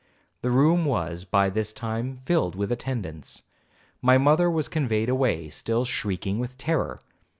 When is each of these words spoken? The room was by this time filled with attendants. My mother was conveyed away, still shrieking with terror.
The 0.41 0.49
room 0.49 0.83
was 0.85 1.25
by 1.25 1.51
this 1.51 1.71
time 1.71 2.15
filled 2.15 2.55
with 2.55 2.71
attendants. 2.71 3.43
My 4.01 4.17
mother 4.17 4.49
was 4.49 4.67
conveyed 4.67 5.09
away, 5.09 5.49
still 5.51 5.85
shrieking 5.85 6.39
with 6.39 6.57
terror. 6.57 7.01